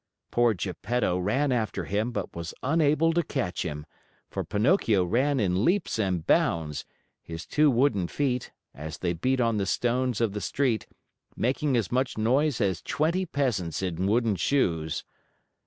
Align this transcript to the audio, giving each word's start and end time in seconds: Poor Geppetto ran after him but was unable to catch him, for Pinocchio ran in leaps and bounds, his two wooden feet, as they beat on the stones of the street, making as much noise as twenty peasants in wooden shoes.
Poor 0.31 0.55
Geppetto 0.55 1.19
ran 1.19 1.51
after 1.51 1.85
him 1.85 2.09
but 2.11 2.35
was 2.35 2.55
unable 2.63 3.13
to 3.13 3.21
catch 3.21 3.61
him, 3.63 3.85
for 4.31 4.43
Pinocchio 4.43 5.05
ran 5.05 5.39
in 5.39 5.63
leaps 5.63 5.99
and 5.99 6.25
bounds, 6.25 6.85
his 7.21 7.45
two 7.45 7.69
wooden 7.69 8.07
feet, 8.07 8.51
as 8.73 8.97
they 8.97 9.13
beat 9.13 9.39
on 9.39 9.57
the 9.57 9.67
stones 9.67 10.19
of 10.19 10.31
the 10.33 10.41
street, 10.41 10.87
making 11.35 11.77
as 11.77 11.91
much 11.91 12.17
noise 12.17 12.59
as 12.59 12.81
twenty 12.81 13.27
peasants 13.27 13.83
in 13.83 14.07
wooden 14.07 14.35
shoes. 14.35 15.03